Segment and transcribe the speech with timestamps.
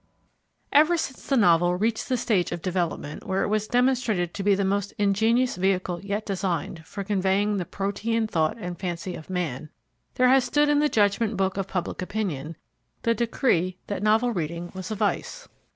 [0.71, 4.55] Ever since the Novel reached the stage of development where it was demonstrated to be
[4.55, 9.69] the most ingenious vehicle yet designed for conveying the protean thought and fancy of man,
[10.15, 12.57] there has stood in the judgment book of Public Opinion
[13.03, 15.47] the decree that novel reading was a vice.